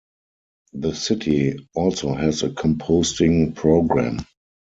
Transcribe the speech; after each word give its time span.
The 0.73 0.95
city 0.95 1.59
also 1.75 2.15
has 2.15 2.41
a 2.41 2.49
composting 2.49 3.53
program. 3.53 4.25